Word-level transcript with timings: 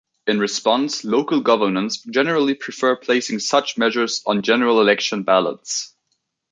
In 0.25 0.39
response, 0.39 1.03
local 1.03 1.41
governments 1.41 1.97
generally 1.99 2.55
prefer 2.55 2.95
placing 2.95 3.37
such 3.37 3.77
measures 3.77 4.23
on 4.25 4.41
general-election 4.41 5.21
ballots. 5.21 5.95